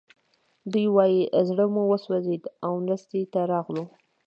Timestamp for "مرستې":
2.85-3.21